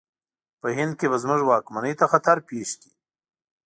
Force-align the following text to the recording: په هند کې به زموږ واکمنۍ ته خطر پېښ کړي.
په 0.61 0.67
هند 0.77 0.93
کې 0.99 1.05
به 1.11 1.17
زموږ 1.23 1.41
واکمنۍ 1.45 1.93
ته 1.99 2.05
خطر 2.11 2.37
پېښ 2.49 2.69
کړي. 2.79 2.91